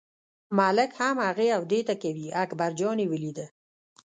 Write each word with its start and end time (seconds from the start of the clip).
ملک 0.57 0.91
هم 1.01 1.15
هغې 1.27 1.47
او 1.57 1.61
دې 1.71 1.81
ته 1.87 1.93
کوي، 2.03 2.27
اکبرجان 2.43 2.97
یې 3.01 3.07
ولیده. 3.11 3.45